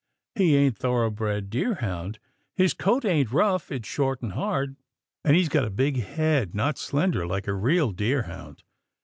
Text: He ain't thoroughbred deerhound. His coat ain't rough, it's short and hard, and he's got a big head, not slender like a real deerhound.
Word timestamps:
He 0.33 0.55
ain't 0.55 0.79
thoroughbred 0.79 1.51
deerhound. 1.51 2.17
His 2.55 2.73
coat 2.73 3.05
ain't 3.05 3.31
rough, 3.31 3.71
it's 3.71 3.87
short 3.87 4.23
and 4.23 4.31
hard, 4.31 4.75
and 5.23 5.35
he's 5.35 5.47
got 5.47 5.63
a 5.63 5.69
big 5.69 6.01
head, 6.01 6.55
not 6.55 6.79
slender 6.79 7.27
like 7.27 7.47
a 7.47 7.53
real 7.53 7.91
deerhound. 7.91 8.63